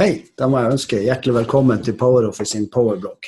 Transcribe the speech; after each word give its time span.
Hei, 0.00 0.22
da 0.32 0.46
må 0.48 0.56
jeg 0.56 0.72
ønske 0.72 0.98
hjertelig 1.04 1.34
velkommen 1.42 1.82
til 1.84 1.92
PowerOffice 2.00 2.54
sin 2.54 2.62
Powerblog. 2.72 3.26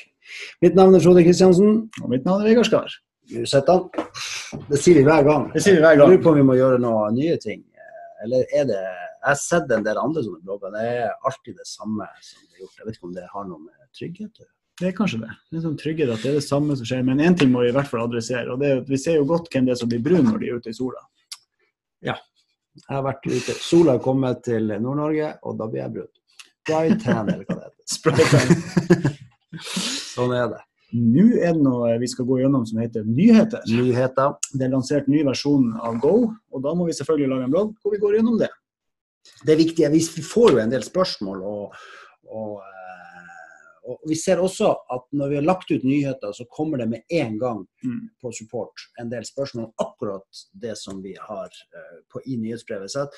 Mitt 0.65 0.73
navn 0.79 0.95
er 0.97 1.03
Frode 1.05 1.21
Kristiansen. 1.27 1.75
Og 2.01 2.07
mitt 2.09 2.23
navn 2.25 2.41
er 2.41 2.49
Vegard 2.49 2.65
Skar. 2.65 2.95
Det 3.29 4.79
sier 4.81 4.97
vi 4.97 5.03
hver 5.05 5.27
gang. 5.27 5.51
Det 5.53 5.61
sier 5.61 5.77
vi 5.77 5.83
hver 5.83 5.93
Jeg 5.93 6.01
gang. 6.01 6.09
lurer 6.15 6.23
på 6.25 6.33
om 6.33 6.39
vi 6.41 6.47
må 6.49 6.57
gjøre 6.57 6.79
noen 6.81 7.19
nye 7.19 7.35
ting. 7.43 7.61
Eller 8.25 8.49
er 8.57 8.65
det 8.71 8.79
Jeg 8.79 9.29
har 9.29 9.37
sett 9.43 9.69
en 9.77 9.85
del 9.85 10.01
andre 10.01 10.23
sånne 10.25 10.41
blogger. 10.47 10.73
Det 10.73 10.87
er 10.95 11.13
alltid 11.29 11.61
det 11.61 11.69
samme 11.69 12.09
som 12.25 12.41
blir 12.49 12.65
gjort. 12.65 12.79
Jeg 12.79 12.87
vet 12.89 12.97
ikke 12.97 13.09
om 13.11 13.15
det 13.21 13.27
har 13.35 13.45
noe 13.51 13.61
med 13.67 13.93
trygghet 14.01 14.33
å 14.33 14.43
gjøre. 14.47 14.57
Det 14.81 14.89
er 14.89 14.97
kanskje 14.97 15.21
det. 15.27 15.37
Det 15.51 15.59
er 15.59 15.67
sånn 15.67 15.77
trygghet 15.85 16.15
at 16.17 16.25
det 16.25 16.31
er 16.33 16.41
det 16.41 16.47
samme 16.47 16.79
som 16.81 16.89
skjer. 16.89 17.05
Men 17.05 17.21
én 17.21 17.37
ting 17.37 17.53
må 17.53 17.67
vi 17.67 17.69
i 17.69 17.77
hvert 17.77 17.93
fall 17.93 18.07
adressere, 18.07 18.49
og 18.49 18.65
det 18.65 18.71
er 18.71 18.81
at 18.81 18.89
vi 18.89 19.03
ser 19.05 19.21
jo 19.21 19.29
godt 19.29 19.53
hvem 19.53 19.69
det 19.69 19.77
er 19.77 19.81
som 19.85 19.93
blir 19.93 20.01
brun 20.09 20.25
når 20.25 20.41
de 20.41 20.49
er 20.49 20.57
ute 20.57 20.73
i 20.73 20.81
sola. 20.81 21.05
Ja. 22.01 22.17
Jeg 22.81 22.97
har 22.97 23.05
vært 23.05 23.29
ute. 23.29 23.61
Sola 23.61 23.99
har 23.99 24.03
kommet 24.09 24.41
til 24.49 24.73
Nord-Norge, 24.73 25.35
og 25.45 25.61
da 25.61 25.69
blir 25.69 25.85
jeg 25.85 25.97
brun. 26.01 26.11
Dry 26.69 26.95
tan, 27.03 27.29
eller 27.29 27.45
hva 27.49 27.57
det 27.59 27.65
heter. 27.69 27.85
Sprite 27.93 29.13
Sånn 30.13 30.33
er 30.37 30.49
det. 30.53 30.61
Nå 30.93 31.25
er 31.41 31.55
det 31.57 31.63
noe 31.65 31.95
vi 32.03 32.09
skal 32.11 32.27
gå 32.29 32.39
gjennom 32.43 32.67
som 32.69 32.81
heter 32.83 33.05
nyheter. 33.09 33.63
Nyheter. 33.73 34.35
Det 34.53 34.67
er 34.67 34.75
lansert 34.75 35.07
ny 35.09 35.23
versjon 35.25 35.71
av 35.81 35.97
Go, 36.03 36.17
og 36.53 36.65
da 36.65 36.75
må 36.77 36.85
vi 36.89 36.97
selvfølgelig 36.99 37.31
lage 37.33 37.47
en 37.49 37.55
blogg 37.55 37.71
hvor 37.81 37.95
vi 37.95 38.01
går 38.03 38.19
gjennom 38.19 38.37
det. 38.43 38.51
det 39.47 39.55
er 39.55 39.61
viktig. 39.63 39.89
Vi 39.95 40.03
får 40.27 40.53
jo 40.53 40.61
en 40.63 40.73
del 40.75 40.85
spørsmål, 40.85 41.41
og, 41.49 41.77
og, 42.29 42.53
eh, 42.61 43.33
og 43.89 44.05
vi 44.11 44.19
ser 44.21 44.43
også 44.43 44.69
at 44.97 45.07
når 45.17 45.33
vi 45.33 45.39
har 45.41 45.47
lagt 45.49 45.71
ut 45.73 45.85
nyheter, 45.87 46.35
så 46.37 46.45
kommer 46.53 46.83
det 46.83 46.89
med 46.93 47.03
en 47.23 47.39
gang 47.41 47.65
Mm. 47.83 48.11
på 48.23 48.31
support 48.31 48.85
en 49.01 49.09
del 49.11 49.25
spørsmål 49.27 49.65
om 49.65 49.73
akkurat 49.87 50.43
det 50.55 50.77
som 50.79 51.01
vi 51.03 51.17
har 51.19 51.49
eh, 51.49 51.97
på, 52.13 52.21
i 52.27 52.37
nyhetsbrevet. 52.37 52.91
Så 52.93 53.09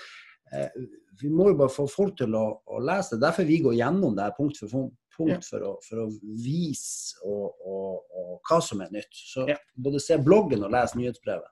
vi 1.20 1.30
må 1.30 1.48
jo 1.50 1.56
bare 1.58 1.72
få 1.72 1.86
folk 1.90 2.18
til 2.18 2.34
å, 2.36 2.44
å 2.66 2.82
lese 2.84 3.16
det. 3.16 3.22
Derfor 3.24 3.48
vi 3.48 3.62
går 3.64 3.78
gjennom 3.78 4.14
det 4.16 4.26
her 4.26 4.36
punkt 4.36 4.60
for 4.60 4.70
punkt, 4.72 4.94
punkt 5.16 5.46
for, 5.46 5.64
å, 5.66 5.72
for 5.86 6.04
å 6.04 6.06
vise 6.42 7.18
og, 7.22 7.54
og, 7.64 8.14
og 8.18 8.50
hva 8.50 8.60
som 8.62 8.82
er 8.84 8.92
nytt. 8.94 9.12
Så 9.32 9.48
Ja. 9.50 9.56
både 9.76 10.02
se 10.02 10.18
bloggen 10.18 10.66
og 10.66 10.74
les 10.74 10.96
nyhetsbrevet. 10.98 11.50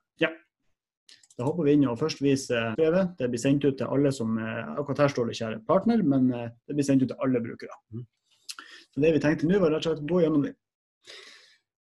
Da 1.39 1.47
hopper 1.47 1.65
vi 1.67 1.77
inn 1.77 1.87
og 1.89 1.99
først 2.01 2.21
viser 2.23 2.75
brevet. 2.77 3.15
Det 3.19 3.29
blir 3.33 3.41
sendt 3.41 3.65
ut 3.65 3.79
til 3.81 3.89
alle 3.89 4.13
som 4.15 4.35
eh, 4.39 4.75
Akkurat 4.77 5.07
her 5.07 5.13
står 5.15 5.31
det 5.31 5.37
'kjære 5.39 5.63
partner', 5.69 6.03
men 6.05 6.29
eh, 6.37 6.51
det 6.69 6.77
blir 6.77 6.87
sendt 6.87 7.03
ut 7.03 7.09
til 7.09 7.23
alle 7.25 7.41
brukere. 7.41 7.77
Mm. 7.93 8.05
Så 8.93 9.01
det 9.01 9.13
vi 9.15 9.23
tenkte 9.25 9.49
nå, 9.49 9.59
var 9.59 9.73
rett 9.73 9.87
og 9.87 9.95
slett 9.97 10.05
å 10.05 10.11
gå 10.13 10.21
gjennom 10.21 10.45
det. 10.45 10.53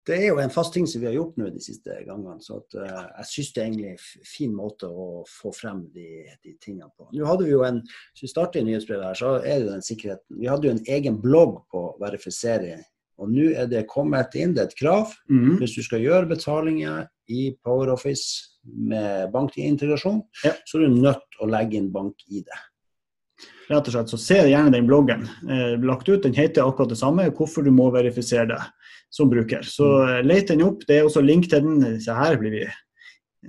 Det 0.09 0.17
er 0.17 0.31
jo 0.31 0.39
en 0.41 0.53
fast 0.53 0.73
ting 0.73 0.87
som 0.89 1.03
vi 1.03 1.09
har 1.11 1.17
gjort 1.19 1.37
nå 1.37 1.51
de 1.53 1.61
siste 1.63 1.95
gangene. 2.07 2.39
Så 2.41 2.59
at, 2.63 2.77
uh, 2.81 3.07
jeg 3.21 3.29
syns 3.33 3.51
det 3.53 3.61
er 3.63 3.67
egentlig 3.69 3.91
en 3.93 4.29
fin 4.33 4.55
måte 4.57 4.89
å 4.89 5.09
få 5.29 5.53
frem 5.53 5.83
de, 5.95 6.25
de 6.45 6.55
tingene 6.65 6.89
på. 6.97 7.11
Nå 7.13 7.27
hadde 7.29 7.45
vi 7.45 7.53
jo 7.53 7.65
en, 7.69 7.83
Hvis 8.15 8.25
vi 8.25 8.31
starter 8.33 8.63
i 8.63 8.69
nyhetsbrevet 8.71 9.11
her, 9.11 9.19
så 9.21 9.35
er 9.43 9.61
det 9.65 9.73
den 9.75 9.85
sikkerheten. 9.85 10.39
Vi 10.41 10.49
hadde 10.49 10.71
jo 10.71 10.77
en 10.77 10.87
egen 10.97 11.21
blogg 11.21 11.61
på 11.73 11.85
verifisering. 12.01 12.81
Og 13.19 13.33
nå 13.35 13.49
er 13.59 13.67
det 13.67 13.85
kommet 13.91 14.35
inn, 14.39 14.55
det 14.55 14.63
er 14.63 14.71
et 14.71 14.79
krav. 14.79 15.13
Mhm. 15.29 15.59
Hvis 15.61 15.75
du 15.77 15.83
skal 15.83 16.05
gjøre 16.05 16.31
betalinger 16.31 17.09
i 17.29 17.51
PowerOffice 17.65 18.55
med 18.65 19.33
bankintegrasjon, 19.35 20.23
Ja. 20.45 20.53
så 20.65 20.79
er 20.79 20.87
du 20.87 21.01
nødt 21.03 21.25
til 21.35 21.45
å 21.47 21.51
legge 21.51 21.77
inn 21.77 21.93
bank-ID. 21.93 22.49
Rett 23.69 23.89
og 23.91 23.95
slett, 23.95 24.11
så 24.11 24.19
se 24.21 24.41
gjerne 24.49 24.73
den 24.73 24.89
bloggen 24.89 25.27
eh, 25.49 25.77
lagt 25.85 26.09
ut. 26.09 26.23
Den 26.25 26.37
heter 26.37 26.65
akkurat 26.65 26.95
det 26.95 27.01
samme, 27.01 27.29
hvorfor 27.37 27.67
du 27.67 27.71
må 27.75 27.91
verifisere 27.95 28.49
deg 28.51 28.93
som 29.13 29.31
bruker. 29.31 29.65
Så 29.67 29.89
eh, 30.07 30.21
let 30.25 30.49
den 30.53 30.65
opp. 30.65 30.87
Det 30.89 30.99
er 30.99 31.09
også 31.09 31.25
link 31.25 31.51
til 31.53 31.67
den. 31.67 31.99
Se 32.03 32.17
her 32.17 32.39
blir 32.41 32.57
vi 32.57 32.65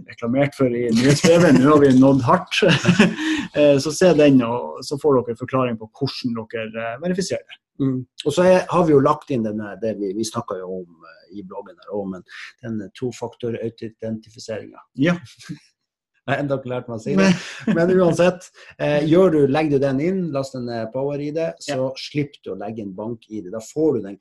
reklamert 0.08 0.56
for 0.58 0.70
i 0.76 0.90
nyhetsbrevet. 0.94 1.60
Nå 1.60 1.72
har 1.72 1.82
vi 1.86 1.94
nådd 2.00 2.26
hardt. 2.28 2.62
Eh, 3.58 3.80
så 3.82 3.90
se 3.90 4.12
den, 4.14 4.44
og 4.46 4.84
så 4.86 4.94
får 5.02 5.16
dere 5.26 5.40
forklaring 5.40 5.78
på 5.80 5.88
hvordan 5.98 6.36
dere 6.52 6.84
eh, 6.84 7.00
verifiserer 7.02 7.42
det. 7.42 7.56
Mm. 7.82 7.96
Og 8.28 8.36
så 8.36 8.44
er, 8.46 8.60
har 8.70 8.84
vi 8.86 8.94
jo 8.94 9.00
lagt 9.02 9.32
inn 9.34 9.42
denne, 9.42 9.72
det 9.82 9.96
vi, 9.98 10.12
vi 10.14 10.28
snakka 10.28 10.60
jo 10.60 10.68
om 10.84 11.08
eh, 11.10 11.40
i 11.40 11.42
bloggen 11.42 11.74
her 11.74 11.96
òg, 11.98 12.12
men 12.12 12.28
den 12.62 12.92
tofaktor-identifiseringa. 13.00 14.86
Ja. 15.02 15.18
Jeg 16.26 16.34
har 16.36 16.44
ennå 16.44 16.58
ikke 16.60 16.72
lært 16.72 16.90
meg 16.90 17.00
å 17.00 17.04
si 17.04 17.16
det. 17.18 17.30
Men 17.78 17.92
uansett, 17.96 18.50
eh, 18.78 19.02
gjør 19.10 19.34
du, 19.34 19.40
legger 19.50 19.80
du 19.80 19.86
den 19.86 20.02
inn, 20.04 20.22
last 20.36 20.58
en 20.58 20.68
ned 20.70 20.92
Power-ID, 20.94 21.40
så 21.66 21.90
slipper 21.98 22.42
du 22.46 22.54
å 22.54 22.60
legge 22.60 22.84
inn 22.84 22.96
bank-ID. 22.98 23.50
Da 23.54 23.62
får 23.64 23.98
du 23.98 24.08
den 24.08 24.20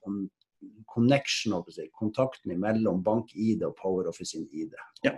connection, 0.89 1.57
kontakten 1.99 2.57
mellom 2.61 3.03
bank-ID 3.07 3.67
og 3.67 3.77
PowerOffice 3.81 4.37
sin 4.37 4.49
ID. 4.53 4.75
Ja. 5.07 5.15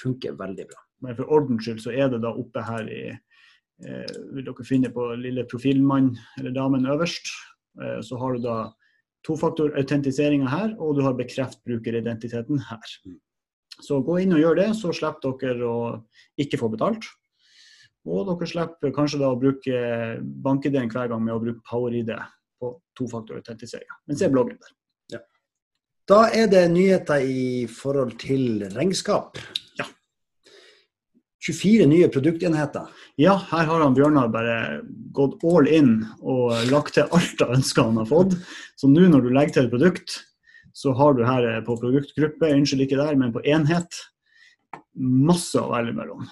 Funker 0.00 0.36
veldig 0.38 0.68
bra. 0.70 0.80
Men 1.04 1.18
for 1.18 1.34
ordens 1.36 1.66
skyld 1.66 1.82
så 1.84 1.92
er 1.92 2.08
det 2.12 2.22
da 2.24 2.32
oppe 2.32 2.62
her 2.64 2.86
i 2.88 3.02
eh, 3.10 4.14
Vil 4.32 4.46
dere 4.46 4.66
finne 4.66 4.90
på 4.94 5.10
lille 5.20 5.44
profilmann 5.50 6.14
eller 6.38 6.54
damen 6.54 6.88
øverst. 6.90 7.28
Eh, 7.82 8.00
så 8.06 8.18
har 8.22 8.36
du 8.36 8.46
da 8.46 8.58
tofaktorautentiseringa 9.24 10.48
her, 10.52 10.74
og 10.78 10.98
du 10.98 11.04
har 11.04 11.16
bekreft 11.16 11.62
brukeridentiteten 11.64 12.60
her. 12.68 12.96
Mm. 13.06 13.20
Så 13.82 13.98
gå 14.06 14.20
inn 14.22 14.36
og 14.36 14.42
gjør 14.42 14.60
det, 14.60 14.68
så 14.78 14.92
slipper 14.94 15.34
dere 15.40 15.66
å 15.66 15.80
ikke 16.40 16.60
få 16.60 16.70
betalt. 16.74 17.08
Og 18.04 18.28
dere 18.28 18.48
slipper 18.48 18.94
kanskje 18.94 19.20
da 19.22 19.32
å 19.32 19.40
bruke 19.40 19.82
bank-ID-en 20.44 20.92
hver 20.92 21.10
gang 21.10 21.24
med 21.24 21.34
å 21.34 21.42
bruke 21.42 21.64
power-ID 21.66 22.14
på 22.60 22.72
tofaktorautentisering. 22.98 24.00
Men 24.06 24.20
se 24.20 24.30
bloggen 24.32 24.60
der. 24.60 24.74
Da 26.04 26.26
er 26.36 26.50
det 26.52 26.66
nyheter 26.68 27.22
i 27.24 27.64
forhold 27.72 28.18
til 28.20 28.66
regnskap. 28.74 29.38
Ja. 29.78 29.86
24 31.46 31.86
nye 31.88 32.10
produktenheter. 32.12 32.90
Ja, 33.16 33.38
her 33.48 33.64
har 33.70 33.80
han 33.80 33.96
Bjørnar 33.96 34.28
bare 34.32 34.82
gått 35.16 35.40
all 35.48 35.68
in 35.72 35.94
og 36.20 36.52
lagt 36.68 36.98
til 36.98 37.08
alt 37.08 37.40
han 37.40 37.56
ønsker 37.56 37.88
han 37.88 38.02
har 38.02 38.10
fått. 38.10 38.36
Så 38.76 38.90
nå 38.92 39.06
når 39.08 39.24
du 39.24 39.30
legger 39.32 39.56
til 39.56 39.70
et 39.70 39.72
produkt, 39.72 40.18
så 40.74 40.92
har 40.92 41.14
du 41.14 41.22
her 41.26 41.46
eh, 41.48 41.60
på 41.64 41.76
produktgruppe, 41.78 42.50
unnskyld 42.50 42.82
ikke 42.86 42.98
der, 42.98 43.14
men 43.18 43.32
på 43.34 43.42
enhet, 43.46 44.00
masse 44.94 45.60
å 45.60 45.70
velge 45.70 45.94
mellom. 45.94 46.24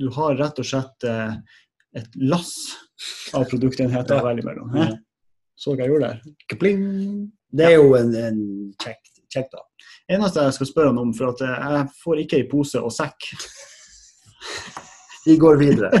Du 0.00 0.08
har 0.16 0.38
rett 0.38 0.60
og 0.62 0.66
slett 0.66 1.04
eh, 1.08 1.34
et 2.00 2.16
lass 2.16 2.54
av 3.36 3.44
produktenheter 3.50 4.16
å 4.16 4.26
velge 4.30 4.46
mellom. 4.46 4.72
Hæ? 4.72 4.86
Så 5.60 5.74
hva 5.74 5.84
jeg 5.84 5.92
gjorde 5.92 6.08
der? 6.08 6.20
Det 7.52 7.66
er 7.66 7.76
jo 7.76 7.92
en, 7.98 8.14
en 8.16 8.40
kjekk, 8.80 9.02
kjekk 9.34 9.50
da. 9.52 9.64
Eneste 10.16 10.46
jeg 10.46 10.56
skal 10.56 10.70
spørre 10.70 10.92
han 10.94 11.02
om, 11.02 11.12
for 11.16 11.34
at 11.34 11.44
eh, 11.44 11.66
jeg 11.76 11.88
får 12.00 12.24
ikke 12.24 12.40
i 12.40 12.48
pose 12.48 12.80
og 12.80 12.94
sekk. 12.96 13.28
Vi 15.26 15.36
går 15.36 15.60
videre. 15.60 15.92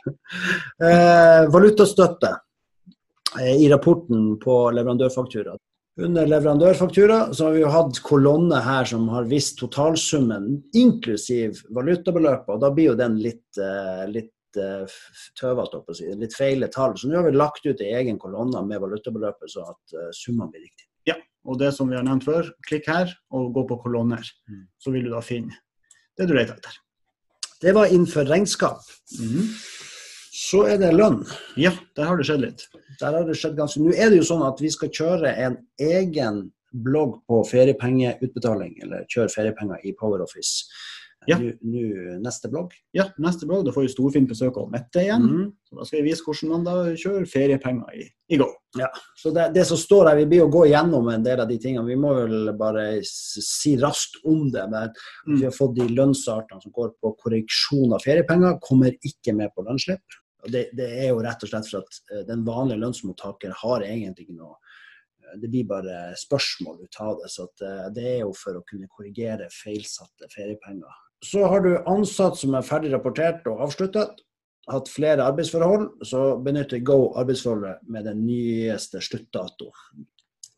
Eh, 0.80 1.42
valutastøtte 1.52 2.30
i 3.38 3.68
rapporten 3.70 4.34
på 4.42 4.54
leverandørfaktura. 4.74 5.54
Under 6.00 6.26
leverandørfaktura 6.26 7.34
så 7.34 7.46
har 7.46 7.54
vi 7.54 7.62
jo 7.64 7.70
hatt 7.70 7.98
kolonne 8.06 8.60
her 8.64 8.86
som 8.88 9.08
har 9.12 9.26
visst 9.30 9.58
totalsummen, 9.60 10.52
inklusiv 10.74 11.60
valutabeløpet. 11.76 12.52
og 12.54 12.60
Da 12.62 12.70
blir 12.74 12.92
jo 12.92 12.98
den 12.98 13.18
litt, 13.20 13.46
eh, 13.58 14.06
litt 14.08 14.56
eh, 14.56 14.86
tøvete, 15.38 15.82
litt 16.16 16.34
feile 16.34 16.70
tall. 16.72 16.96
Så 16.96 17.10
nå 17.10 17.18
har 17.18 17.26
vi 17.28 17.36
lagt 17.36 17.66
ut 17.66 17.80
en 17.80 17.96
egen 18.00 18.18
kolonne 18.18 18.62
med 18.66 18.80
valutabeløpet, 18.80 19.50
så 19.50 19.66
at 19.74 19.98
eh, 19.98 20.12
summene 20.16 20.50
blir 20.50 20.64
riktige. 20.64 20.86
Og 21.48 21.58
det 21.58 21.72
som 21.72 21.88
vi 21.88 21.96
har 21.96 22.04
nevnt 22.04 22.26
før, 22.26 22.50
klikk 22.68 22.88
her 22.90 23.12
og 23.32 23.54
gå 23.56 23.64
på 23.68 23.80
kolonner. 23.84 24.24
Mm. 24.48 24.66
Så 24.78 24.92
vil 24.92 25.06
du 25.08 25.14
da 25.14 25.22
finne 25.24 25.56
det 26.18 26.28
du 26.28 26.34
leter 26.36 26.58
etter. 26.58 26.74
Det 27.60 27.72
var 27.76 27.92
innenfor 27.92 28.28
regnskap. 28.28 28.84
Så 30.40 30.62
er 30.70 30.78
det 30.80 30.94
lønn. 30.96 31.18
Ja, 31.60 31.72
der 31.98 32.08
har 32.08 32.16
det 32.20 32.24
skjedd 32.28 32.44
litt. 32.46 32.62
Der 33.00 33.12
har 33.18 33.26
det 33.28 33.36
skjedd 33.36 33.58
ganske 33.58 33.82
Nå 33.82 33.92
er 33.92 34.08
det 34.12 34.22
jo 34.22 34.28
sånn 34.30 34.46
at 34.46 34.62
vi 34.62 34.70
skal 34.72 34.92
kjøre 34.94 35.34
en 35.44 35.58
egen 35.84 36.46
blogg 36.70 37.18
på 37.28 37.42
feriepengeutbetaling, 37.50 38.76
eller 38.84 39.04
kjøre 39.10 39.32
feriepenger 39.34 39.82
i 39.84 39.92
PowerOffice. 39.98 40.70
Ja. 41.28 41.36
Nå, 41.36 41.50
nå 41.60 42.14
neste 42.24 42.48
blogg. 42.48 42.72
Ja, 42.96 43.04
neste 43.20 43.44
blogg, 43.44 43.66
da 43.66 43.74
får 43.74 43.84
vi 43.84 43.90
storfint 43.92 44.30
besøk 44.30 44.56
av 44.56 44.70
Mette 44.72 45.02
igjen. 45.02 45.26
Mm. 45.28 45.50
Så 45.68 45.76
da 45.76 45.84
skal 45.84 45.98
jeg 45.98 46.06
vise 46.06 46.24
hvordan 46.24 46.52
man 46.54 46.64
da 46.64 46.76
kjører 47.02 47.26
feriepenger 47.28 47.98
i, 48.00 48.06
i 48.32 48.38
Go. 48.40 48.46
Så 49.20 49.34
det, 49.36 49.50
det 49.58 49.66
som 49.68 49.76
står 49.76 50.08
her, 50.08 50.20
vi 50.22 50.28
blir 50.30 50.46
å 50.46 50.52
gå 50.54 50.64
gjennom 50.70 51.10
en 51.12 51.26
del 51.26 51.42
av 51.44 51.50
de 51.50 51.58
tingene. 51.60 51.84
Vi 51.90 51.98
må 52.00 52.14
vel 52.16 52.54
bare 52.56 52.86
si 53.04 53.74
raskt 53.82 54.16
om 54.24 54.46
det. 54.54 54.64
Men 54.72 54.88
Mm. 55.28 55.36
vi 55.36 55.44
har 55.44 55.52
fått 55.52 55.76
de 55.76 55.84
lønnsartene 55.92 56.62
som 56.62 56.72
går 56.72 56.94
på 56.96 57.12
korreksjon 57.20 57.92
av 57.92 58.00
feriepenger, 58.06 58.56
kommer 58.64 58.96
ikke 59.04 59.34
med 59.36 59.52
på 59.52 59.66
lønnsslipp. 59.66 60.00
Det, 60.48 60.68
det 60.76 60.88
er 61.02 61.10
jo 61.10 61.22
rett 61.24 61.42
og 61.44 61.50
slett 61.50 61.68
for 61.68 61.84
at 61.84 62.00
eh, 62.12 62.24
den 62.28 62.44
vanlige 62.46 62.80
lønnsmottaker 62.80 63.54
har 63.62 63.84
egentlig 63.86 64.28
ikke 64.28 64.38
noe 64.38 64.54
eh, 64.54 65.36
det 65.40 65.50
blir 65.50 65.68
bare 65.68 65.98
spørsmål 66.18 66.80
ut 66.84 67.00
av 67.02 67.20
det. 67.20 67.30
Så 67.32 67.46
eh, 67.66 67.86
det 67.96 68.06
er 68.14 68.18
jo 68.22 68.32
for 68.36 68.58
å 68.58 68.64
kunne 68.68 68.90
korrigere 68.90 69.50
feilsatte 69.54 70.30
feriepenger. 70.32 70.98
Så 71.24 71.44
har 71.52 71.64
du 71.64 71.74
ansatt 71.90 72.38
som 72.40 72.56
er 72.56 72.66
ferdig 72.66 72.94
rapportert 72.94 73.46
og 73.50 73.60
avsluttet. 73.66 74.22
Hatt 74.70 74.88
flere 74.92 75.24
arbeidsforhold, 75.26 76.04
så 76.06 76.38
benytter 76.44 76.80
Go 76.86 77.10
arbeidsforholdet 77.18 77.82
med 77.90 78.06
den 78.06 78.22
nyeste 78.24 79.00
sluttdato. 79.02 79.72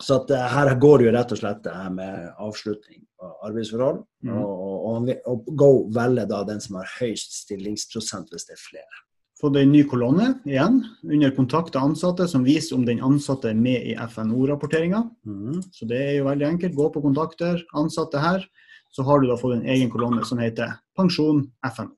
Så 0.03 0.19
at 0.19 0.33
her 0.53 0.75
går 0.83 0.99
det 0.99 1.07
jo 1.07 1.15
rett 1.15 1.33
og 1.35 1.39
slett 1.39 1.63
det 1.65 1.75
her 1.75 1.91
med 1.95 2.27
avslutning 2.43 3.05
av 3.23 3.47
arbeidsforhold. 3.49 4.03
Mm. 4.27 4.35
Og, 4.35 4.87
og, 4.91 5.13
og 5.31 5.51
Go 5.59 5.71
velger 5.95 6.29
da 6.31 6.43
den 6.49 6.63
som 6.63 6.79
har 6.81 6.91
høyest 6.99 7.39
stillingsprosent 7.45 8.33
hvis 8.33 8.49
det 8.49 8.57
er 8.57 8.63
flere. 8.63 9.02
Fått 9.43 9.57
en 9.59 9.73
ny 9.75 9.83
kolonne 9.91 10.29
igjen, 10.47 10.83
under 11.03 11.33
kontakte 11.35 11.81
ansatte, 11.83 12.29
som 12.31 12.45
viser 12.47 12.77
om 12.77 12.85
den 12.87 13.03
ansatte 13.03 13.51
er 13.51 13.59
med 13.59 13.89
i 13.91 13.97
FNO-rapporteringa. 13.99 15.03
Mm. 15.27 15.59
Så 15.75 15.89
det 15.91 15.99
er 15.99 16.13
jo 16.21 16.29
veldig 16.29 16.47
enkelt. 16.47 16.77
Gå 16.79 16.89
på 16.95 17.03
kontakter, 17.03 17.65
ansatte 17.75 18.23
her. 18.23 18.45
Så 18.93 19.03
har 19.09 19.21
du 19.21 19.27
da 19.27 19.39
fått 19.41 19.57
en 19.57 19.67
egen 19.67 19.91
kolonne 19.91 20.23
som 20.29 20.39
heter 20.39 20.77
pensjon 20.99 21.47
FNO. 21.67 21.91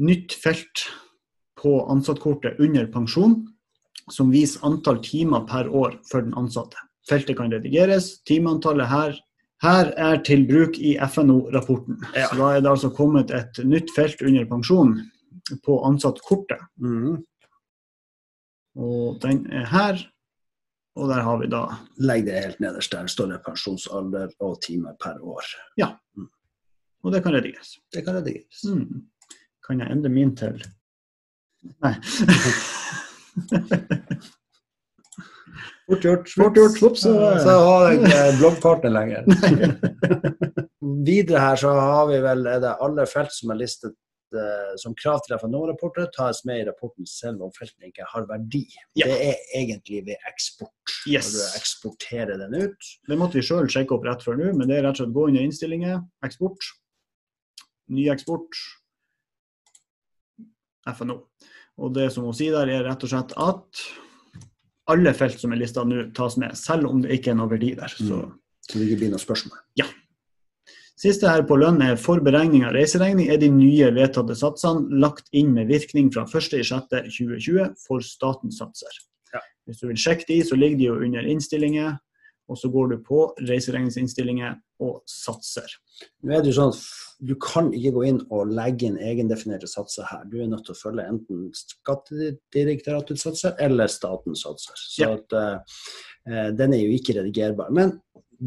Nytt 0.00 0.32
felt 0.40 0.86
på 1.60 1.76
ansattkortet 1.92 2.58
under 2.62 2.88
pensjon, 2.92 3.42
som 4.10 4.32
viser 4.32 4.64
antall 4.66 4.98
timer 5.04 5.44
per 5.48 5.68
år 5.68 5.98
for 6.08 6.24
den 6.24 6.34
ansatte. 6.40 6.80
Feltet 7.08 7.36
kan 7.36 7.52
redigeres. 7.52 8.22
Timeantallet 8.24 8.88
her, 8.88 9.16
her 9.64 9.92
er 10.00 10.22
til 10.24 10.46
bruk 10.48 10.78
i 10.80 10.96
FNO-rapporten. 11.04 12.00
Ja. 12.16 12.30
Så 12.30 12.40
da 12.40 12.50
er 12.54 12.64
det 12.64 12.72
altså 12.72 12.90
kommet 12.96 13.32
et 13.34 13.60
nytt 13.64 13.92
felt 13.96 14.24
under 14.24 14.48
pensjon 14.48 14.96
på 15.64 15.78
ansattkortet. 15.86 16.62
Mm. 16.80 17.22
Og 18.80 19.20
den 19.22 19.46
er 19.52 19.66
her. 19.70 20.02
Og 20.94 21.08
der 21.10 21.24
har 21.26 21.40
vi 21.40 21.48
da 21.50 21.64
Legg 22.06 22.26
det 22.26 22.38
helt 22.38 22.60
nederst 22.62 22.92
der. 22.94 23.06
Står 23.10 23.32
det 23.32 23.42
pensjonsalder 23.46 24.30
og 24.46 24.60
timer 24.62 24.94
per 25.02 25.18
år. 25.22 25.44
Ja, 25.80 25.94
Og 27.04 27.12
det 27.12 27.22
kan 27.22 27.34
redigeres. 27.34 27.74
Det 27.92 28.04
kan 28.04 28.14
redigeres. 28.16 28.64
Mm. 28.64 29.02
Kan 29.66 29.80
jeg 29.80 29.90
endre 29.92 30.08
min 30.08 30.36
til 30.36 30.64
Nei. 31.80 31.94
Fort 35.84 36.04
gjort. 36.04 36.28
Fort 36.28 36.56
gjort. 36.56 36.78
Slopp, 36.78 36.96
så, 36.96 37.12
så 37.44 37.54
har 37.60 37.86
jeg 37.88 38.00
ikke 38.00 38.38
bloggpartner 38.38 38.92
lenger. 38.92 39.22
Videre 41.08 41.40
her 41.40 41.60
så 41.60 41.72
har 41.76 42.06
vi 42.08 42.20
vel 42.24 42.46
er 42.48 42.60
det 42.64 42.72
alle 42.84 43.06
felt 43.08 43.32
som 43.32 43.52
er 43.52 43.60
listet 43.60 43.92
som 44.80 44.94
krav 44.98 45.20
til 45.24 45.36
FNO-rapporter, 45.38 46.08
tas 46.14 46.42
med 46.48 46.62
i 46.62 46.66
rapporten 46.68 47.08
selv 47.08 47.44
om 47.46 47.52
feltene 47.54 47.90
ikke 47.90 48.06
har 48.10 48.28
verdi. 48.30 48.64
Ja. 48.98 49.08
Det 49.08 49.16
er 49.30 49.42
egentlig 49.60 50.04
ved 50.08 50.28
eksport. 50.30 50.94
Yes. 51.08 51.32
Når 51.32 51.34
du 51.34 51.58
eksporterer 51.60 52.40
den 52.40 52.56
ut. 52.62 52.92
Det 53.08 53.18
måtte 53.20 53.40
vi 53.40 53.46
sjøl 53.46 53.68
sjekke 53.72 53.96
opp 53.96 54.06
rett 54.08 54.24
før 54.24 54.40
nå, 54.40 54.52
men 54.58 54.70
det 54.70 54.78
er 54.78 54.86
rett 54.86 54.98
og 54.98 55.04
slett 55.04 55.16
gå 55.16 55.26
inn 55.30 55.40
i 55.40 55.44
innstillinger, 55.48 56.00
eksport, 56.26 56.70
ny 57.94 58.08
eksport, 58.12 58.62
FNO. 60.94 61.20
Og 61.82 61.92
det 61.96 62.10
som 62.14 62.26
hun 62.28 62.36
sier 62.36 62.54
der, 62.54 62.70
er 62.70 62.88
rett 62.88 63.04
og 63.04 63.10
slett 63.10 63.34
at 63.40 63.84
alle 64.92 65.14
felt 65.16 65.40
som 65.40 65.54
er 65.54 65.60
lista 65.62 65.84
nå, 65.86 66.08
tas 66.16 66.36
med, 66.40 66.56
selv 66.60 66.90
om 66.90 67.02
det 67.04 67.16
ikke 67.16 67.32
er 67.32 67.38
noe 67.40 67.50
verdi 67.50 67.72
der. 67.78 67.92
Så. 67.92 68.20
Mm. 68.20 68.40
Så 68.64 68.80
det 68.80 68.88
ikke 68.88 69.02
blir 69.04 69.14
noe 69.14 69.22
spørsmål. 69.22 69.60
Siste 71.00 71.26
her 71.26 71.42
på 71.42 71.56
lønn 71.58 71.80
er 71.82 71.96
for 71.98 72.22
beregning 72.22 72.62
av 72.68 72.76
reiseregning 72.76 73.26
er 73.32 73.40
de 73.42 73.48
nye 73.50 73.88
vedtatte 73.96 74.36
satsene 74.38 75.00
lagt 75.02 75.26
inn 75.34 75.50
med 75.56 75.66
virkning 75.72 76.12
fra 76.14 76.22
1.6.2020 76.28 77.74
for 77.82 78.04
statens 78.06 78.60
satser. 78.62 79.00
Ja. 79.34 79.42
Hvis 79.66 79.80
du 79.82 79.88
vil 79.90 79.98
sjekke 79.98 80.28
de, 80.28 80.38
så 80.46 80.58
ligger 80.58 80.78
de 80.78 80.86
jo 80.92 81.00
under 81.02 81.26
innstillinger, 81.26 81.96
og 82.46 82.60
så 82.60 82.68
går 82.70 82.92
du 82.92 82.96
på 83.02 83.24
reiseregningsinnstillinger 83.40 84.54
og 84.84 85.00
satser. 85.10 85.66
Nå 86.22 86.36
er 86.36 86.44
det 86.44 86.52
jo 86.52 86.58
sånn 86.60 86.74
at 86.74 86.82
Du 87.24 87.32
kan 87.40 87.70
ikke 87.72 87.92
gå 87.94 88.02
inn 88.10 88.18
og 88.34 88.50
legge 88.52 88.84
inn 88.90 88.98
egendefinerte 89.00 89.68
satser 89.70 90.04
her. 90.10 90.26
Du 90.28 90.34
er 90.42 90.48
nødt 90.50 90.66
til 90.66 90.74
å 90.74 90.80
følge 90.80 91.06
enten 91.08 91.46
Skattedirektoratets 91.56 93.22
satser 93.24 93.54
eller 93.64 93.88
statens 93.88 94.42
satser. 94.44 94.76
Så 94.76 95.06
Ja. 95.06 95.14
at, 95.14 95.32
uh, 95.32 96.50
den 96.52 96.74
er 96.74 96.82
jo 96.82 96.92
ikke 96.92 97.16
redigerbar. 97.16 97.70
Men 97.70 98.00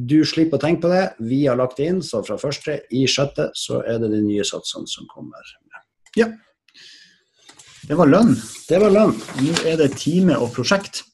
du 0.06 0.20
slipper 0.28 0.60
å 0.60 0.62
tenke 0.62 0.84
på 0.86 0.92
det. 0.92 1.04
Vi 1.26 1.46
har 1.48 1.58
lagt 1.58 1.80
det 1.80 1.88
inn, 1.90 2.02
så 2.06 2.22
fra 2.26 2.38
første 2.38 2.82
i 2.94 3.06
sjette 3.10 3.50
så 3.58 3.80
er 3.82 3.98
det 4.04 4.12
de 4.14 4.22
nye 4.26 4.46
satsene 4.46 4.90
som 4.92 5.08
kommer. 5.10 5.56
Det 7.88 7.96
var 7.96 8.10
lønn. 8.10 8.34
Det 8.68 8.82
var 8.84 8.92
lønn. 8.94 9.16
Nå 9.42 9.54
er 9.70 9.78
det 9.80 9.94
time 9.98 10.36
og 10.38 10.52
prosjekt. 10.56 11.06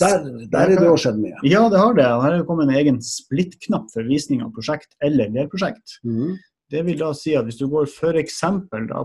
Der, 0.00 0.24
der 0.50 0.72
er 0.72 0.80
det 0.80 0.88
òg 0.90 0.96
skjedd 0.98 1.20
mye. 1.22 1.36
Ja, 1.46 1.66
det 1.70 1.78
har 1.78 1.94
det. 1.94 2.06
Her 2.08 2.32
er 2.32 2.40
det 2.40 2.46
kommet 2.48 2.66
en 2.66 2.78
egen 2.80 2.96
splitt-knapp 3.04 3.92
for 3.92 4.08
visning 4.08 4.42
av 4.42 4.50
prosjekt 4.56 4.96
eller 5.04 5.30
delprosjekt. 5.34 6.00
Mm. 6.02 6.32
Det 6.72 6.80
vil 6.88 6.98
da 6.98 7.12
si 7.14 7.36
at 7.38 7.46
hvis 7.46 7.60
du 7.60 7.68
går 7.70 7.86
f.eks. 7.86 8.40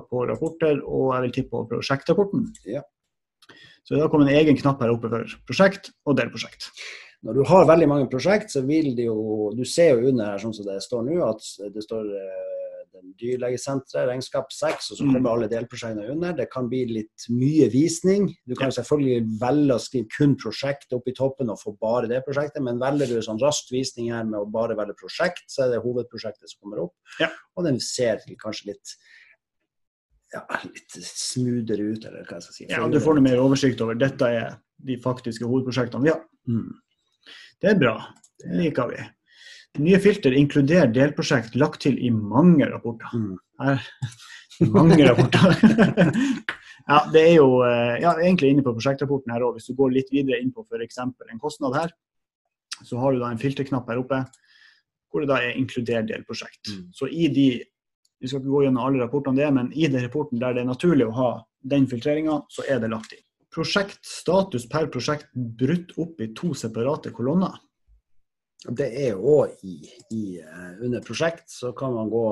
på 0.09 0.23
rapporter 0.31 0.79
og 0.79 1.11
jeg 1.13 1.25
vil 1.27 1.35
tippe 1.35 1.53
på 1.53 1.67
prosjektrapporten, 1.75 2.47
Ja. 2.65 2.81
så 3.85 3.95
er 3.95 4.01
det 4.01 4.09
kommet 4.09 4.31
en 4.31 4.39
egen 4.39 4.57
knapp 4.57 4.81
her 4.81 4.95
oppe 4.95 5.11
for 5.11 5.37
prosjekt 5.45 5.91
og 6.07 6.17
delprosjekt. 6.17 6.71
Når 7.23 7.33
du 7.35 7.43
har 7.49 7.65
veldig 7.67 7.87
mange 7.91 8.07
prosjekt, 8.11 8.51
så 8.53 8.61
vil 8.65 8.93
det 8.95 9.05
jo 9.09 9.51
Du 9.57 9.65
ser 9.67 9.97
jo 9.99 10.07
under 10.13 10.25
her, 10.31 10.37
sånn 10.39 10.53
som 10.55 10.65
det 10.65 10.77
står 10.85 11.03
nå, 11.03 11.17
at 11.27 11.73
det 11.73 11.83
står 11.83 12.05
eh, 12.15 12.45
den 12.93 13.13
dyrlegesenteret, 13.19 14.07
regnskap 14.09 14.47
6, 14.51 14.91
og 14.91 14.97
så 14.97 15.03
Mm. 15.05 15.13
kommer 15.13 15.29
alle 15.33 15.47
delprosjektene 15.51 16.09
under. 16.11 16.33
Det 16.33 16.49
kan 16.51 16.67
bli 16.69 16.85
litt 16.85 17.27
mye 17.29 17.69
visning. 17.71 18.29
Du 18.47 18.55
kan 18.55 18.71
selvfølgelig 18.71 19.39
velge 19.39 19.75
å 19.75 19.79
skrive 19.79 20.07
kun 20.17 20.35
prosjekt 20.35 20.91
opp 20.95 21.07
i 21.07 21.13
toppen 21.13 21.49
og 21.49 21.59
få 21.59 21.75
bare 21.79 22.07
det 22.07 22.23
prosjektet, 22.25 22.63
men 22.63 22.79
velger 22.79 23.07
du 23.07 23.21
sånn 23.21 23.39
rask 23.39 23.69
visning 23.71 24.11
her 24.11 24.23
med 24.23 24.39
å 24.39 24.49
bare 24.51 24.75
velge 24.75 24.95
prosjekt, 24.99 25.43
så 25.47 25.63
er 25.67 25.75
det 25.75 25.83
hovedprosjektet 25.83 26.49
som 26.49 26.59
kommer 26.63 26.83
opp. 26.87 26.93
Ja. 27.19 27.29
Og 27.57 27.65
den 27.65 27.79
ser 27.79 28.19
kanskje 28.43 28.67
litt 28.73 28.95
ja, 30.33 30.43
litt 30.63 30.91
smoothere 31.03 31.87
ut, 31.93 32.03
eller 32.05 32.23
hva 32.27 32.37
jeg 32.37 32.43
skal 32.45 32.53
si. 32.53 32.65
Ja, 32.69 32.87
Du 32.87 32.99
får 33.01 33.15
noe 33.17 33.25
mer 33.25 33.39
oversikt 33.41 33.81
over 33.81 33.95
dette 33.97 34.21
er 34.29 34.59
de 34.85 34.97
faktiske 34.97 35.43
hovedprosjektene 35.47 36.05
Ja. 36.05 36.19
Mm. 36.47 36.69
Det 37.59 37.73
er 37.73 37.79
bra. 37.79 37.95
Det 38.39 38.55
liker 38.55 38.91
vi. 38.91 39.05
Nye 39.83 39.99
filter 40.01 40.35
inkluderer 40.35 40.91
delprosjekt 40.93 41.55
lagt 41.59 41.83
til 41.85 41.99
i 42.01 42.09
mange 42.11 42.65
rapporter. 42.71 43.11
Mm. 43.13 43.35
Her, 43.61 43.83
mange 44.73 44.99
rapporter. 45.05 45.55
ja, 46.91 46.99
det 47.13 47.23
er 47.23 47.33
jo 47.35 47.61
eh, 47.67 47.99
ja, 48.03 48.15
egentlig 48.17 48.53
inne 48.53 48.65
på 48.65 48.73
prosjektrapporten 48.75 49.35
her 49.35 49.45
òg. 49.45 49.59
Hvis 49.59 49.69
du 49.69 49.75
går 49.77 49.93
litt 49.95 50.11
videre 50.13 50.41
inn 50.41 50.53
på 50.55 50.65
f.eks. 50.65 51.01
en 51.03 51.41
kostnad 51.41 51.77
her, 51.77 51.93
så 52.79 52.99
har 53.01 53.13
du 53.13 53.21
da 53.21 53.31
en 53.31 53.41
filterknapp 53.41 53.89
her 53.91 54.01
oppe 54.01 54.23
hvor 55.09 55.23
det 55.23 55.31
da 55.31 55.39
er 55.41 55.57
inkludert 55.57 56.09
delprosjekt. 56.09 56.69
Mm. 56.69 56.89
Så 56.93 57.09
i 57.09 57.27
de 57.33 57.49
vi 58.19 58.27
skal 58.27 58.41
ikke 58.41 58.51
gå 58.51 58.65
gjennom 58.65 58.83
alle 58.83 58.99
rapportene 58.99 59.39
det, 59.39 59.47
men 59.55 59.71
i 59.71 59.87
den 59.87 60.03
rapporten 60.03 60.41
der 60.41 60.55
det 60.55 60.65
er 60.65 60.67
naturlig 60.67 61.07
å 61.07 61.15
ha 61.15 61.29
den 61.71 61.87
filtreringa, 61.87 62.41
så 62.51 62.65
er 62.67 62.81
det 62.83 62.91
lagt 62.91 63.13
inn. 63.15 63.23
Prosjektstatus 63.59 64.69
per 64.71 64.87
prosjekt 64.93 65.33
brutt 65.35 65.91
opp 65.99 66.21
i 66.23 66.31
to 66.37 66.53
separate 66.55 67.11
kolonner. 67.15 67.57
Det 68.63 68.87
er 69.07 69.19
òg 69.19 69.59
i, 69.63 69.77
i, 70.11 70.23
eh, 70.39 70.71
under 70.83 71.03
prosjekt, 71.03 71.47
så 71.51 71.71
kan 71.75 71.93
man 71.95 72.09
gå 72.11 72.23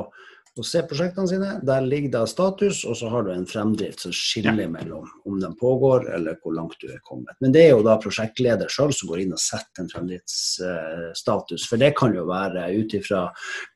og 0.58 0.66
se 0.66 0.82
prosjektene 0.90 1.30
sine. 1.30 1.50
Der 1.66 1.86
ligger 1.86 2.14
da 2.16 2.22
status, 2.30 2.84
og 2.88 2.98
så 2.98 3.12
har 3.14 3.26
du 3.28 3.32
en 3.34 3.46
fremdrift 3.50 4.02
som 4.06 4.14
skiller 4.16 4.70
mellom 4.72 5.10
om 5.30 5.40
den 5.42 5.54
pågår 5.60 6.08
eller 6.16 6.40
hvor 6.42 6.56
langt 6.56 6.80
du 6.82 6.88
er 6.90 7.02
kommet. 7.06 7.36
Men 7.44 7.54
det 7.54 7.68
er 7.68 7.76
jo 7.76 7.84
da 7.86 7.98
prosjektleder 8.02 8.72
sjøl 8.72 8.94
som 8.96 9.12
går 9.12 9.24
inn 9.24 9.36
og 9.36 9.44
setter 9.44 9.84
en 9.84 9.92
fremdriftsstatus. 9.92 11.68
For 11.70 11.82
det 11.82 11.94
kan 12.00 12.16
jo 12.18 12.26
være 12.30 12.66
ut 12.80 12.98
ifra 12.98 13.28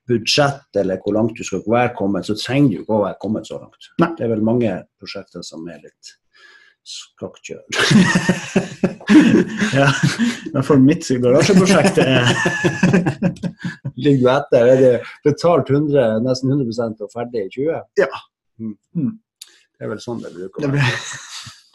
budsjett 0.09 0.81
eller 0.81 1.01
hvor 1.03 1.19
langt 1.19 1.37
du 1.37 1.45
skal 1.47 1.61
være 1.67 1.93
kommet, 1.99 2.25
så 2.25 2.37
trenger 2.39 2.73
du 2.73 2.81
ikke 2.81 2.97
å 2.97 3.05
være 3.05 3.21
kommet 3.21 3.51
så 3.51 3.61
langt. 3.61 3.93
Nei. 4.01 4.11
Det 4.17 4.25
er 4.25 4.33
vel 4.33 4.49
mange 4.49 4.79
prosjekter 4.99 5.45
som 5.45 5.69
er 5.69 5.83
litt 5.85 6.15
skakkjør. 6.87 7.63
Ja, 9.71 9.87
i 9.91 10.51
hvert 10.53 10.67
fall 10.67 10.79
mitt 10.83 11.07
garasjeprosjekt 11.23 11.97
er 12.03 12.29
Ligger 14.03 14.21
du 14.21 14.29
etter? 14.31 14.69
Er 14.71 14.79
det 14.79 14.91
betalt 15.25 15.71
100, 15.71 16.21
nesten 16.25 16.51
100 16.53 17.03
og 17.03 17.11
ferdig 17.11 17.45
i 17.47 17.51
20? 17.55 17.81
Ja. 17.99 18.21
Mm. 18.61 18.75
Mm. 18.95 19.13
Det 19.47 19.87
er 19.87 19.91
vel 19.91 20.03
sånn 20.03 20.21
det 20.23 20.31
bruker 20.35 20.67
å 20.67 20.71
være. 20.75 20.99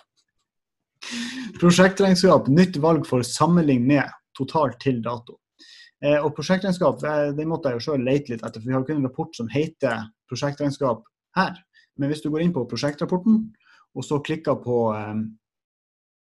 Prosjektregnskap, 1.60 2.48
nytt 2.52 2.78
valg 2.82 3.06
for 3.08 3.26
sammenligning 3.26 3.86
med 3.88 4.16
totalt 4.36 4.78
til 4.82 5.00
dato. 5.04 5.38
Eh, 6.04 6.18
og 6.20 6.34
prosjektregnskap 6.36 7.04
eh, 7.08 7.30
det 7.36 7.46
måtte 7.48 7.72
jeg 7.72 7.80
jo 7.80 7.84
sjøl 7.88 8.04
lete 8.04 8.34
litt 8.34 8.44
etter, 8.44 8.60
for 8.60 8.68
vi 8.68 8.76
har 8.76 8.84
ikke 8.84 8.96
en 8.98 9.06
rapport 9.08 9.38
som 9.38 9.48
heter 9.52 10.08
prosjektregnskap 10.28 11.04
her. 11.38 11.54
Men 11.96 12.12
hvis 12.12 12.22
du 12.24 12.28
går 12.32 12.44
inn 12.44 12.52
på 12.52 12.66
prosjektrapporten, 12.68 13.46
og 13.96 14.04
så 14.04 14.20
klikker 14.20 14.58
på 14.62 14.78
eh, 14.94 15.18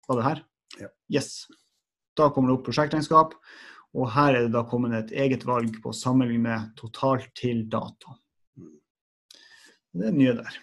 Var 0.08 0.20
det 0.20 0.26
her? 0.28 0.42
Ja. 0.80 0.90
Yes. 1.16 1.46
Da 2.18 2.30
kommer 2.30 2.52
det 2.52 2.58
opp 2.58 2.68
prosjektregnskap, 2.68 3.34
og 3.94 4.12
her 4.14 4.36
er 4.36 4.46
det 4.46 4.54
da 4.54 4.66
kommet 4.70 4.94
et 4.98 5.14
eget 5.24 5.46
valg 5.48 5.80
på 5.82 5.94
sammenligning 5.96 6.44
med 6.46 6.74
totalt 6.78 7.32
til 7.38 7.64
dato. 7.72 8.18
Det 9.94 10.10
er 10.10 10.18
mye 10.18 10.36
der. 10.38 10.60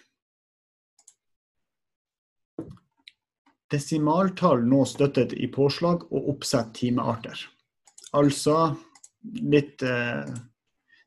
Desimaltall 3.71 4.65
nå 4.67 4.83
støttet 4.87 5.33
i 5.33 5.47
påslag 5.51 6.03
og 6.11 6.31
oppsett 6.35 6.73
timearter. 6.75 7.39
Altså 8.11 8.73
litt 9.23 9.83
eh, 9.87 10.27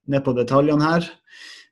ned 0.08 0.24
på 0.24 0.32
detaljene 0.36 0.88
her. 0.88 1.10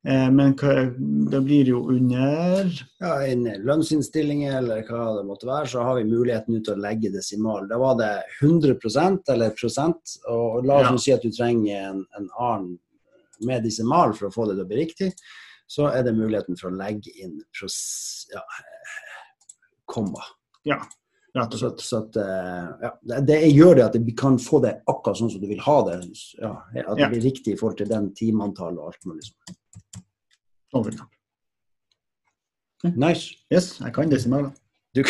Eh, 0.04 0.30
men 0.34 0.54
blir 0.56 1.64
det 1.64 1.70
jo 1.70 1.84
under 1.92 2.70
Ja, 2.98 3.12
en 3.26 3.44
lønnsinnstilling 3.62 4.44
eller 4.50 4.82
hva 4.88 5.04
det 5.18 5.26
måtte 5.28 5.46
være, 5.46 5.68
så 5.70 5.82
har 5.86 6.00
vi 6.00 6.08
muligheten 6.10 6.58
til 6.64 6.74
å 6.74 6.82
legge 6.82 7.12
desimal. 7.14 7.68
Da 7.70 7.78
var 7.78 7.94
det 8.00 8.10
100% 8.40 9.30
eller 9.30 9.50
prosent. 9.54 10.16
Og 10.28 10.64
la 10.66 10.80
oss 10.80 10.90
Ja. 10.90 10.96
si 10.98 11.12
at 11.12 11.22
du 11.22 11.30
trenger 11.30 11.90
en, 11.92 12.04
en 12.18 12.28
annen 12.38 12.78
med 13.46 13.62
desimal 13.64 14.12
for 14.14 14.26
å 14.28 14.34
få 14.34 14.46
det 14.48 14.56
til 14.58 14.64
å 14.64 14.68
bli 14.68 14.76
riktig. 14.84 15.12
så 15.72 15.86
er 15.88 16.02
det 16.04 16.12
muligheten 16.12 16.58
for 16.60 16.68
å 16.68 16.76
legge 16.76 17.08
inn 17.22 17.38
pros, 17.56 18.26
ja, 18.34 18.42
komma. 19.88 20.20
Ja, 20.68 20.76
rett 21.34 21.54
og 21.54 21.58
slett. 21.62 21.80
så 21.80 22.02
at, 22.02 22.16
eh, 22.20 22.68
ja, 22.82 22.90
det, 23.02 23.20
det 23.26 23.38
gjør 23.54 23.74
det 23.78 23.84
at 23.86 23.96
vi 23.96 24.12
kan 24.12 24.36
få 24.38 24.60
det 24.62 24.74
akkurat 24.86 25.16
sånn 25.16 25.30
som 25.32 25.40
du 25.40 25.46
vil 25.48 25.62
ha 25.64 25.78
det. 25.88 25.96
Ja, 26.42 26.52
at 26.86 26.98
det 26.98 27.08
blir 27.14 27.24
riktig 27.24 27.54
i 27.54 27.56
forhold 27.56 27.78
til 27.80 27.88
den 27.88 28.10
timeantallet 28.18 28.78
og 28.82 28.92
alt 28.92 29.08
mulig 29.08 29.24
sånn. 29.30 29.56
Sånn. 30.72 31.08
Nice. 32.96 33.36
Yes, 33.52 33.76
jeg 33.80 33.92
kan 33.94 34.10
desimaler. 34.10 34.50
Du, 34.96 35.04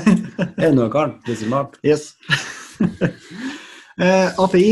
er 0.40 0.56
det 0.56 0.74
noe 0.76 0.88
du 0.88 0.92
kan? 0.92 1.14
Desimal? 1.26 1.70
Yes. 1.86 2.12
eh, 4.02 4.28
API. 4.40 4.66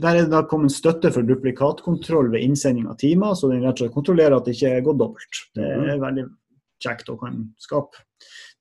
Der 0.00 0.16
er 0.16 0.22
det 0.24 0.32
da 0.32 0.42
kommet 0.48 0.72
støtte 0.72 1.10
for 1.12 1.26
duplikatkontroll 1.28 2.30
ved 2.32 2.44
innsending 2.46 2.86
av 2.88 2.96
timer, 3.00 3.34
så 3.36 3.50
den 3.50 3.60
rett 3.60 3.76
og 3.76 3.84
slett 3.84 3.96
kontrollerer 3.96 4.38
at 4.38 4.46
det 4.48 4.54
ikke 4.56 4.70
er 4.78 4.84
gått 4.86 5.00
dobbelt. 5.02 5.40
Det 5.56 5.66
er 5.68 6.00
veldig 6.00 6.26
kjekt 6.82 7.10
og 7.12 7.20
kan 7.22 7.42
skape 7.60 8.00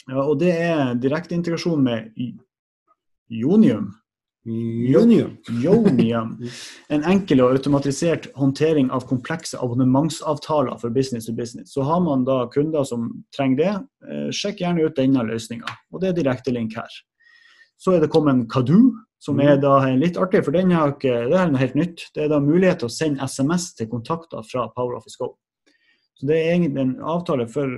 Ja, 0.06 0.23
og 0.23 0.38
det 0.38 0.52
er 0.52 0.94
direkteintegrasjon 1.00 1.82
med 1.82 2.12
I- 2.21 2.35
Jonium. 4.44 5.38
Junium. 5.46 5.87
Yonium. 5.94 6.50
En 6.90 7.04
enkel 7.06 7.44
og 7.44 7.54
automatisert 7.54 8.26
håndtering 8.34 8.90
av 8.90 9.06
komplekse 9.06 9.58
abonnementsavtaler 9.62 10.80
for 10.80 10.90
business 10.90 11.28
to 11.28 11.32
business. 11.32 11.75
Så 11.75 11.84
har 11.87 12.00
man 12.02 12.25
da 12.26 12.49
kunder 12.50 12.84
som 12.84 13.25
trenger 13.37 13.56
det, 13.56 13.75
eh, 14.11 14.28
sjekk 14.34 14.64
gjerne 14.64 14.82
ut 14.82 14.96
denne 14.99 15.22
løsninga. 15.22 15.70
Og 15.92 16.00
det 16.00 16.08
er 16.08 16.18
direkte 16.18 16.50
link 16.50 16.75
her. 16.75 16.90
Så 17.78 17.94
er 17.94 18.00
det 18.00 18.11
kommet 18.11 18.34
en 18.34 18.49
Kadu, 18.49 18.92
som 19.20 19.38
er 19.40 19.56
da 19.56 19.78
litt 19.94 20.18
artig, 20.18 20.44
for 20.44 20.50
den 20.50 20.70
har 20.70 20.92
ikke, 20.92 21.30
det 21.30 21.38
er 21.38 21.50
noe 21.50 21.58
helt 21.62 21.75
nytt. 21.78 22.11
Det 22.14 22.25
er 22.25 22.28
da 22.28 22.40
mulighet 22.40 22.80
til 22.82 22.88
å 22.88 22.90
sende 22.90 23.22
SMS 23.22 23.75
til 23.75 23.87
kontakter 23.87 24.42
fra 24.42 24.68
PowerOffice 24.75 25.18
Go. 25.18 25.37
Så 26.18 26.26
det 26.26 26.37
er 26.37 26.54
egentlig 26.56 26.82
en 26.82 27.00
avtale 27.00 27.46
for 27.46 27.70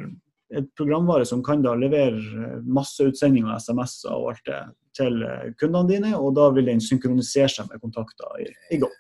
et 0.53 0.67
programvare 0.77 1.25
som 1.27 1.43
kan 1.45 1.63
da 1.65 1.73
levere 1.79 2.19
masse 2.19 2.65
masseutsending 2.77 3.47
av 3.49 3.63
SMS-er 3.63 4.13
og 4.13 4.35
alt 4.35 4.45
det 4.49 4.61
til 4.99 5.23
eh, 5.27 5.49
kundene 5.61 5.91
dine, 5.91 6.13
og 6.19 6.35
da 6.37 6.51
vil 6.55 6.69
den 6.69 6.83
synkronisere 6.83 7.51
seg 7.51 7.71
med 7.71 7.83
kontakter 7.83 8.43
i, 8.43 8.51
i 8.75 8.81
Go. 8.83 8.91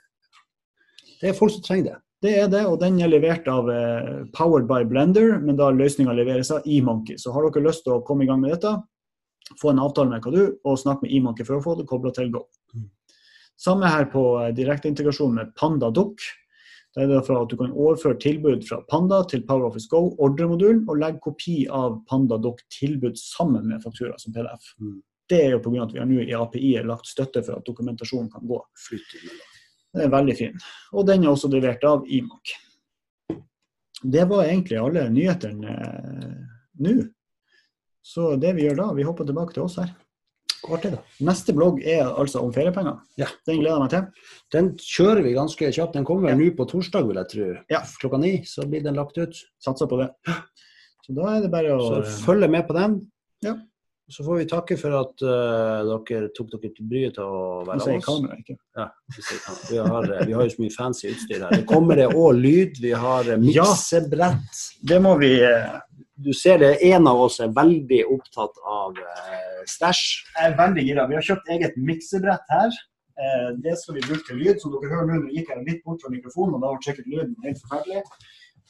Det 1.20 1.30
er 1.30 1.36
folk 1.38 1.54
som 1.54 1.62
trenger 1.64 1.92
det. 1.92 1.98
Det 2.24 2.32
er 2.40 2.48
det, 2.48 2.62
og 2.64 2.78
den 2.80 2.96
er 3.04 3.10
levert 3.12 3.46
av 3.52 3.68
eh, 3.70 4.24
Powered 4.36 4.66
by 4.70 4.86
Blender, 4.88 5.36
men 5.42 5.58
da 5.60 5.68
løsninga 5.74 6.14
leveres 6.16 6.50
av 6.54 6.64
eMonkey. 6.64 7.18
Så 7.20 7.34
har 7.34 7.46
dere 7.46 7.66
lyst 7.66 7.84
til 7.84 7.98
å 7.98 8.02
komme 8.06 8.24
i 8.24 8.30
gang 8.30 8.40
med 8.42 8.54
dette, 8.54 8.72
få 9.60 9.74
en 9.74 9.82
avtale 9.84 10.08
med 10.08 10.24
Kadu 10.24 10.42
og 10.64 10.78
snakke 10.80 11.04
med 11.04 11.12
eMonkey 11.18 11.44
for 11.44 11.58
å 11.58 11.64
få 11.64 11.76
det 11.78 11.88
kobla 11.90 12.14
til 12.16 12.32
Go. 12.32 12.46
Mm. 12.72 12.88
Samme 13.60 13.90
her 13.92 14.08
på 14.12 14.24
eh, 14.40 14.54
direkteintegrasjon 14.56 15.36
med 15.36 15.52
PandaDoc. 15.58 16.24
Det 16.94 17.02
er 17.02 17.10
derfor 17.10 17.40
at 17.42 17.50
du 17.50 17.56
kan 17.58 17.72
overføre 17.72 18.18
tilbud 18.22 18.62
fra 18.68 18.78
Panda 18.90 19.24
til 19.30 19.42
PowerOffice 19.46 19.90
Go, 19.90 20.12
ordremodulen, 20.22 20.84
og 20.88 21.00
legge 21.02 21.22
kopi 21.24 21.56
av 21.66 21.96
PandaDoc-tilbud 22.10 23.18
sammen 23.18 23.66
med 23.66 23.82
faktura 23.82 24.14
som 24.22 24.34
PDF. 24.36 24.68
Mm. 24.78 25.00
Det 25.30 25.40
er 25.40 25.56
jo 25.56 25.62
pga. 25.64 25.82
at 25.82 25.94
vi 25.94 25.98
har 25.98 26.06
nå 26.06 26.20
i 26.22 26.36
API 26.36 26.70
lagt 26.86 27.10
støtte 27.10 27.42
for 27.42 27.58
at 27.58 27.66
dokumentasjonen 27.66 28.30
kan 28.30 28.46
gå. 28.46 28.60
Den 29.94 30.04
er 30.06 30.12
veldig 30.12 30.36
fin. 30.38 30.62
Og 30.92 31.06
den 31.08 31.24
er 31.24 31.32
også 31.32 31.50
levert 31.50 31.84
av 31.88 32.06
Imac. 32.06 32.54
Det 34.04 34.24
var 34.28 34.44
egentlig 34.44 34.78
alle 34.78 35.08
nyhetene 35.10 35.74
eh, 35.74 36.40
nå. 36.84 36.94
Så 38.04 38.34
det 38.36 38.52
vi 38.54 38.66
gjør 38.66 38.82
da, 38.82 38.88
vi 38.92 39.06
hopper 39.06 39.24
tilbake 39.24 39.56
til 39.56 39.64
oss 39.64 39.78
her. 39.80 39.94
Artig, 40.72 40.94
da. 40.94 41.02
Neste 41.28 41.52
blogg 41.56 41.82
er 41.82 42.06
altså 42.06 42.40
om 42.44 42.52
feriepenger. 42.54 43.00
Ja. 43.20 43.28
Den 43.48 43.60
gleder 43.60 43.76
jeg 43.76 43.84
meg 43.84 43.92
til. 43.92 44.30
Den 44.54 44.70
kjører 44.80 45.22
vi 45.26 45.34
ganske 45.36 45.70
kjapt. 45.76 45.96
Den 45.98 46.06
kommer 46.08 46.30
vel 46.30 46.40
nå 46.40 46.48
på 46.56 46.66
torsdag, 46.70 47.04
vil 47.08 47.20
jeg 47.20 47.30
tro. 47.32 47.50
Ja. 47.72 47.82
Klokka 48.00 48.20
ni 48.22 48.34
så 48.48 48.64
blir 48.68 48.84
den 48.84 48.96
lagt 48.98 49.18
ut. 49.20 49.44
Satser 49.62 49.90
på 49.90 50.00
det. 50.00 50.08
Så 51.04 51.12
da 51.16 51.34
er 51.34 51.44
det 51.44 51.52
bare 51.52 51.76
å 51.76 52.00
Så 52.00 52.24
følg 52.24 52.48
med 52.48 52.64
på 52.68 52.76
den. 52.78 52.98
Ja. 53.44 53.58
Så 54.08 54.24
får 54.24 54.36
vi 54.36 54.44
takke 54.48 54.76
for 54.76 54.92
at 54.98 55.22
uh, 55.24 55.80
dere 56.04 56.28
tok 56.36 56.50
dere 56.52 56.70
til 56.76 56.88
bryet 56.88 57.14
til 57.16 57.24
å 57.24 57.62
være 57.64 57.78
med 57.80 57.94
oss. 57.96 58.04
kamera, 58.04 58.36
ikke? 58.42 58.56
Ja, 58.76 58.88
vi, 59.70 59.78
har, 59.80 60.08
eh, 60.12 60.26
vi 60.28 60.34
har 60.36 60.44
jo 60.44 60.52
så 60.52 60.60
mye 60.60 60.74
fancy 60.74 61.08
utstyr 61.08 61.46
her. 61.46 61.54
Det 61.56 61.64
kommer 61.70 61.96
det 61.96 62.10
òg 62.12 62.36
lyd. 62.36 62.82
Vi 62.84 62.92
har 62.92 63.30
miksebrett. 63.40 64.44
Ja. 64.52 64.90
Det 64.92 64.98
må 65.06 65.14
vi 65.22 65.32
eh, 65.40 65.78
Du 66.16 66.32
ser 66.32 66.58
det, 66.62 66.76
en 66.86 67.06
av 67.10 67.20
oss 67.24 67.40
er 67.42 67.50
veldig 67.54 68.04
opptatt 68.14 68.58
av 68.70 68.98
eh, 69.02 69.62
stæsj. 69.66 70.02
Jeg 70.36 70.52
er 70.52 70.56
veldig 70.58 70.84
gira. 70.86 71.06
Vi 71.10 71.16
har 71.18 71.26
kjøpt 71.26 71.48
eget 71.56 71.74
miksebrett 71.76 72.52
her. 72.54 72.76
Eh, 73.18 73.48
Det 73.64 73.74
skal 73.80 73.96
vi 73.98 74.04
bruke 74.06 74.22
til 74.28 74.38
lyd. 74.38 74.60
Som 74.62 74.76
dere 74.76 74.92
hører 74.92 75.08
nå, 75.10 75.18
nå 75.24 75.34
gikk 75.34 75.50
jeg 75.50 75.64
litt 75.66 75.82
bort 75.84 76.02
fra 76.04 76.12
mikrofonen, 76.14 76.54
og 76.54 76.62
da 76.62 76.70
var 76.70 76.86
sikkert 76.86 77.10
lyden 77.10 77.34
helt 77.44 77.58
forferdelig. 77.64 78.04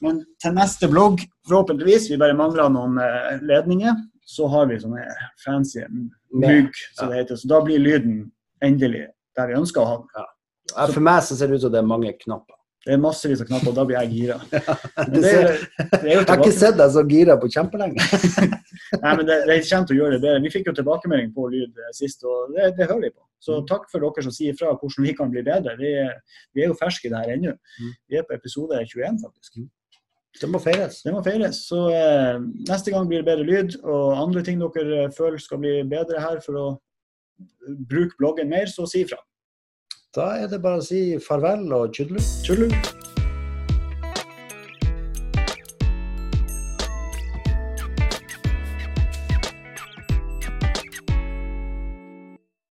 Men 0.02 0.22
til 0.42 0.56
neste 0.56 0.88
blogg, 0.90 1.20
forhåpentligvis, 1.48 2.08
vi 2.10 2.18
bare 2.20 2.36
mangler 2.38 2.72
noen 2.72 2.96
eh, 3.04 3.36
ledninger, 3.44 4.00
så 4.24 4.48
har 4.48 4.66
vi 4.70 4.80
sånne 4.80 5.04
fancy 5.44 5.84
mugg, 6.32 6.72
som 6.96 7.10
det 7.12 7.20
heter. 7.20 7.36
Så 7.36 7.48
da 7.52 7.60
blir 7.64 7.78
lyden 7.82 8.30
endelig 8.64 9.04
der 9.36 9.50
vi 9.52 9.58
ønsker 9.60 9.82
å 9.84 9.90
ha 9.90 9.96
den. 10.00 10.30
Ja, 10.72 10.86
For 10.88 11.04
meg 11.04 11.20
så 11.28 11.36
ser 11.36 11.50
det 11.52 11.58
ut 11.60 11.66
som 11.66 11.72
det 11.74 11.82
er 11.82 11.86
mange 11.92 12.12
knapper. 12.24 12.53
Det 12.84 12.92
er 12.92 13.00
massevis 13.00 13.40
av 13.40 13.48
knapper, 13.48 13.70
og 13.72 13.76
da 13.78 13.84
blir 13.88 13.96
jeg 14.02 14.10
gira. 14.12 14.38
Det 15.14 15.20
det, 15.24 15.30
det 16.02 16.10
jeg 16.10 16.24
har 16.28 16.40
ikke 16.40 16.52
sett 16.52 16.76
deg 16.76 16.90
så 16.92 17.02
gira 17.08 17.36
på 17.40 17.48
kjempelenge. 17.52 18.08
Nei, 19.04 19.12
men 19.16 19.22
det, 19.28 19.38
det 19.48 19.54
er 19.54 19.68
kjent 19.68 19.92
å 19.92 19.96
gjøre 19.96 20.18
det 20.18 20.24
bedre. 20.24 20.42
Vi 20.44 20.52
fikk 20.52 20.68
jo 20.68 20.74
tilbakemelding 20.76 21.30
på 21.36 21.46
lyd 21.52 21.80
eh, 21.80 21.94
sist, 21.96 22.24
og 22.28 22.52
det, 22.52 22.74
det 22.76 22.88
hører 22.90 23.06
vi 23.06 23.14
på. 23.14 23.22
Så 23.44 23.58
Mm. 23.60 23.66
takk 23.68 23.88
for 23.92 24.00
dere 24.00 24.24
som 24.24 24.32
sier 24.32 24.54
fra 24.56 24.70
hvordan 24.72 25.04
vi 25.04 25.12
kan 25.16 25.32
bli 25.32 25.42
bedre. 25.44 25.74
Vi, 25.76 25.90
vi 26.56 26.62
er 26.64 26.70
jo 26.70 26.76
ferske 26.80 27.08
i 27.08 27.12
det 27.12 27.18
her 27.20 27.34
ennå. 27.34 27.52
Mm. 27.80 27.90
Vi 28.08 28.16
er 28.20 28.24
på 28.28 28.36
episode 28.36 28.78
21, 28.80 29.18
faktisk. 29.20 29.58
Det 30.40 30.48
må 30.50 30.58
feires. 30.58 31.02
Det 31.04 31.12
må 31.14 31.20
feires. 31.22 31.60
Så 31.68 31.82
eh, 31.94 32.38
neste 32.68 32.94
gang 32.94 33.08
blir 33.10 33.20
det 33.22 33.28
bedre 33.28 33.44
lyd, 33.46 33.76
og 33.84 34.16
andre 34.22 34.42
ting 34.46 34.60
dere 34.62 35.04
eh, 35.04 35.12
føler 35.14 35.38
skal 35.42 35.60
bli 35.62 35.76
bedre 35.88 36.22
her 36.24 36.40
for 36.44 36.58
å 36.58 36.66
bruke 37.90 38.16
bloggen 38.18 38.50
mer, 38.50 38.66
så 38.70 38.86
si 38.88 39.04
ifra. 39.04 39.20
Da 40.14 40.28
er 40.38 40.46
det 40.46 40.60
bare 40.62 40.78
å 40.78 40.84
si 40.84 41.16
farvel 41.18 41.72
og 41.74 41.96
tjudlu. 41.96 42.20
Tjullu. 42.46 42.68